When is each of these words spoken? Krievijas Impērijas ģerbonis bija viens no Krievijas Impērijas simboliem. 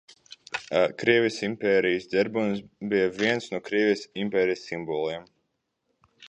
Krievijas 1.01 1.35
Impērijas 1.47 2.07
ģerbonis 2.13 2.63
bija 2.95 3.11
viens 3.19 3.51
no 3.53 3.61
Krievijas 3.69 4.03
Impērijas 4.23 4.65
simboliem. 4.71 5.31